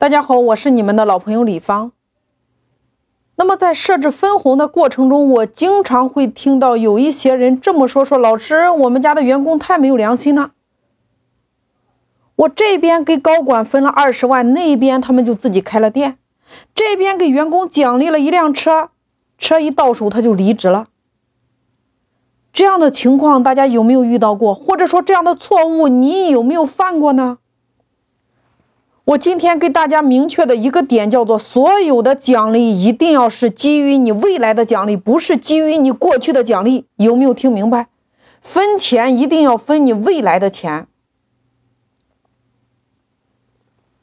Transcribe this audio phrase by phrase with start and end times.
[0.00, 1.92] 大家好，我是你们的老朋友李芳。
[3.36, 10.52] 那么在设置分红的过程中，我经常会听到有一些人这么说：“说老师，我们家的员工太没有良心了。
[12.34, 16.12] 我这边给高管分了二十万，那边他们就自己开了店；
[16.74, 18.88] 这边给员工奖励了一辆车，
[19.36, 20.86] 车一到手他就离职了。”
[22.54, 24.54] 这样的情况大家有没有遇到过？
[24.54, 27.39] 或者说这样的错误你有没有犯过呢？
[29.06, 36.86] 我今天给大家明确的一个点叫做：所有的奖励一定要是基于你未来的奖励，不是基于你过去的奖励。
[36.96, 37.88] 有没有听明白？
[38.40, 40.86] 分钱一定要分你未来的钱。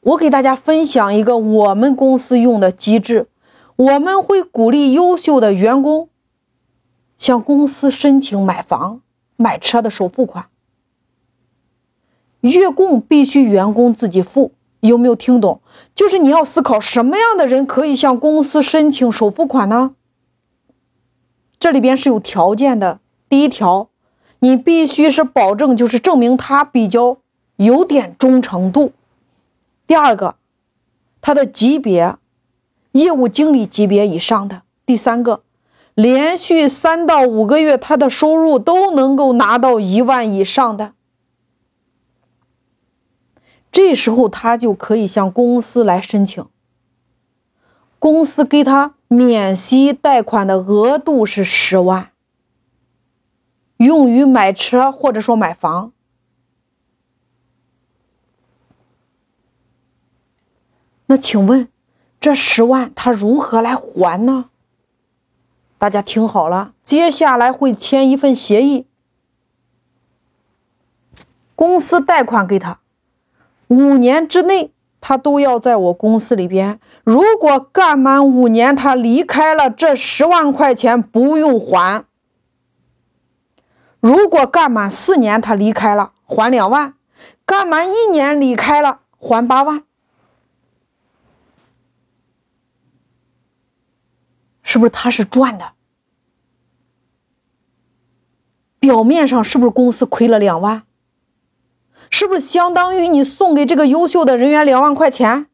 [0.00, 3.28] 我给大家分享一个我们公司用的机制，
[3.76, 6.08] 我们会鼓励优秀的员工
[7.16, 9.00] 向公司申请买房、
[9.36, 10.46] 买车的首付款，
[12.40, 14.52] 月供必须员工自己付。
[14.80, 15.60] 有没有听懂？
[15.94, 19.92] 就是你要思考什么样的人可以向公司申请首付款呢？
[21.58, 23.00] 这里边是有条件的。
[23.28, 23.88] 第一条，
[24.38, 27.18] 你必须是保证，就是证明他比较
[27.56, 28.92] 有点忠诚度。
[29.86, 30.36] 第二个，
[31.20, 32.16] 他的级别，
[32.92, 34.62] 业务经理级别以上的。
[34.86, 35.40] 第三个，
[35.94, 40.92] 连续三到五个月他的收入都能够拿到一万以上的。
[43.80, 46.44] 这时候他就可以向公司来申请，
[48.00, 52.10] 公司给他免息贷款的额度是十万，
[53.76, 55.92] 用于买车或者说买房。
[61.06, 61.68] 那请问，
[62.18, 64.50] 这十万他如何来还呢？
[65.78, 68.88] 大家听好了，接下来会签一份协议，
[71.54, 72.80] 公司贷款给他。
[73.68, 76.80] 五年之内，他都要在我公司里边。
[77.04, 82.04] 如果干满五年，他离开了，这十万块钱不用还。
[84.00, 86.94] 如果干满四年，他离开了，还两万；
[87.44, 89.82] 干满一年离开了，还八万。
[94.62, 95.72] 是不是他是赚的？
[98.78, 100.84] 表面上是不是公司亏了两万？
[102.10, 105.46] 是不是相当于你送给这个优秀的人员两万块钱？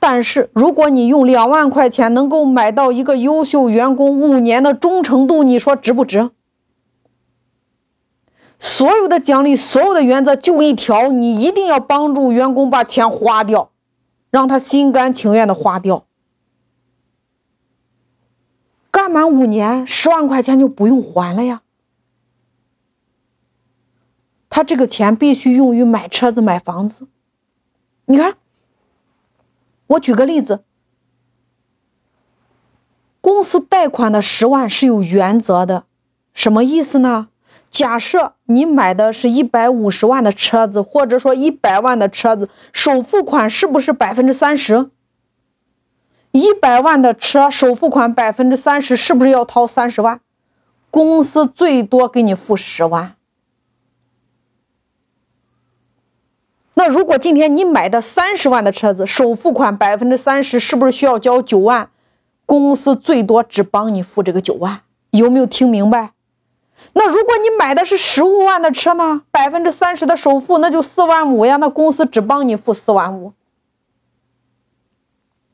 [0.00, 6.30] 但是如果你用两万块钱能够买到一个优秀员工五年的忠诚度，你说值不值？
[8.60, 13.70] 所有的奖励，所有的原则就一条：你一定要帮助员工把钱花掉，
[14.30, 16.04] 让他心甘情愿的花掉。
[18.90, 21.62] 干满五年，十万块钱就不用还了呀。
[24.58, 27.06] 他这个钱必须用于买车子、买房子。
[28.06, 28.34] 你看，
[29.86, 30.64] 我举个例子，
[33.20, 35.84] 公司贷款的十万是有原则的，
[36.34, 37.28] 什么意思呢？
[37.70, 44.90] 假设你买的是一百五十万的车子，或者说一百万的车子，首付款是不是百分之三十？
[46.32, 50.20] 一百万的车首付款百分之三十，是不是要掏三十万？
[50.90, 53.14] 公司最多给你付十万。
[56.78, 61.90] 那如果今天你买的三十万的车子，首付款百分之三十，是不是需要交九万？
[62.46, 66.12] 公司最多只帮你付这个九万，有没有听明白？
[66.92, 69.22] 那如果你买的是十五万的车呢？
[69.32, 71.56] 百分之三十的首付，那就四万五呀。
[71.56, 73.32] 那公司只帮你付四万五，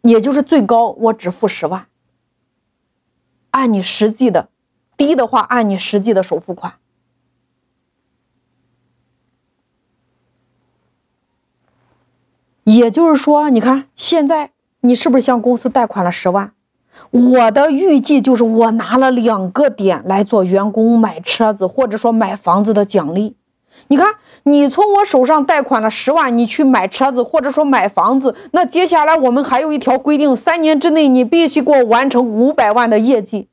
[0.03, 1.87] 也就是最高我只付十万，
[3.53, 4.51] 按你实际的，
[4.95, 6.75] 低的话按你实际的首付款。
[12.65, 16.53] 也就是说，你看现在你是不是向公司贷款了十万？
[17.11, 23.37] 我的预计就是我拿了两个点来做员工买车子或者说买房子的奖励。
[23.89, 24.15] 你看，
[24.45, 33.49] 你从我手上贷款了十万，你去买车子或者说买房子，那接下来我们还有一条规定，三年之内你必须给我完成五百万的业绩。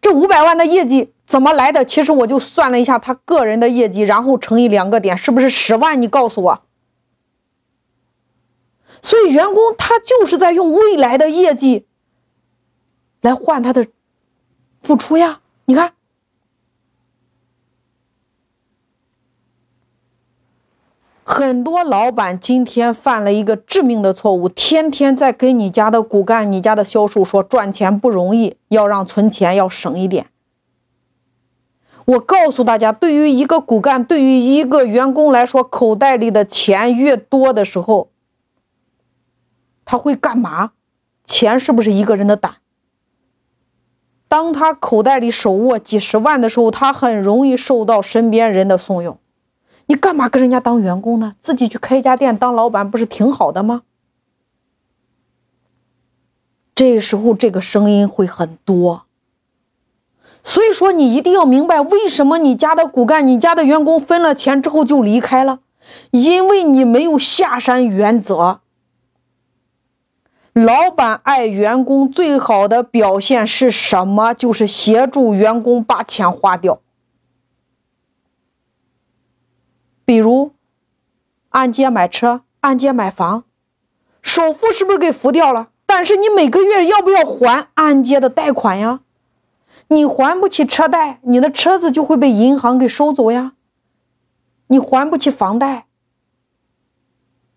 [0.00, 1.13] 这五百万的业绩。
[1.26, 1.84] 怎么来的？
[1.84, 6.00] 其实我就算了一下他个人的业绩，然后乘以两个点，是不是十万？
[6.00, 6.62] 你告诉我。
[9.02, 11.86] 所以员工他就是在用未来的业绩
[13.20, 13.86] 来换他的
[14.80, 15.40] 付出呀。
[15.66, 15.94] 你看，
[21.24, 30.26] 很多老板今天犯了一个致命的错误，天天在跟你家的骨干、你家的销售说赚钱不容易，要让存钱要省一点。
[32.06, 38.10] 我告诉大家，对于一个骨干，对于一个员工来说，口袋里的钱越多的时候，
[39.84, 40.72] 他会干嘛？
[41.24, 42.56] 钱是不是一个人的胆？
[44.28, 49.16] 当他口袋里手握几十万的时候，他很容易受到身边人的怂恿。
[49.86, 51.36] 你干嘛跟人家当员工呢？
[51.40, 53.82] 自己去开一家店当老板不是挺好的吗？
[56.74, 59.04] 这时候这个声音会很多。
[60.46, 65.58] 所以说，你一定要明白，为什么你家的骨干、你家的员工分了钱之后就离开了？
[66.10, 68.60] 因为你没有下山原则。
[70.52, 74.34] 老板爱员工最好的表现是什么？
[74.34, 76.80] 就是协助员工把钱花掉。
[80.04, 80.52] 比如，
[81.48, 83.44] 按揭买车、按揭买房，
[84.20, 85.70] 首付是不是给付掉了？
[85.86, 89.00] 但是你每个月要不要还按揭的贷款呀？
[89.88, 93.52] 你还不起车贷，你的车子就会被银行给收走呀。
[94.68, 95.86] 你还不起房贷，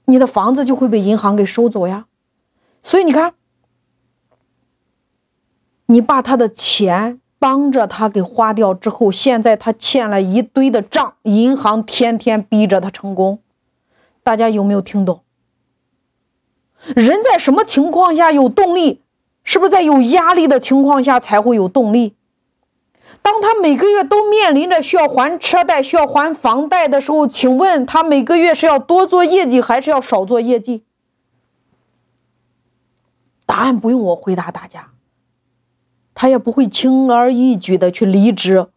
[0.06, 2.06] 你的房子就会被银行给收走呀。
[2.83, 3.33] 所以你看，
[5.88, 13.39] 你把他的钱帮着他给花掉之后，现在他欠了一堆的账，银行天天逼着他成功。
[14.21, 15.24] 大家有没有听懂？
[16.94, 19.01] 人在什么情况下有动力？
[19.45, 22.17] 是不是在有压力的情况下才会有动力？
[23.27, 30.85] 当他每个月都面临着需要还车贷、需要还房贷的时候，请问他每个月是要多做业绩还是要少做业绩？
[33.45, 34.91] 答案不用我回答大家，
[36.13, 38.68] 他也不会轻而易举的去离职，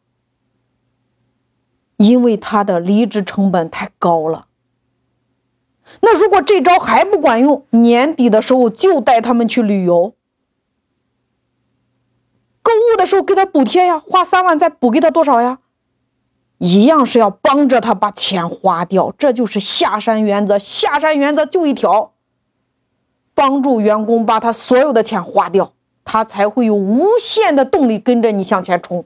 [1.98, 4.48] 因为他的离职成本太高了。
[6.00, 10.14] 那如果这招还不管用，年底的时候就带他们去旅游。
[12.70, 15.58] 购物的时候给他补贴呀，花三万再补给他多少呀？
[16.58, 20.58] 一样是要帮着他把钱花掉，这就是下山原则。
[20.58, 22.12] 下山原则就一条，
[23.34, 25.72] 帮助员工把他所有的钱花掉，
[26.04, 29.04] 他才会有无限的动力跟着你向前冲。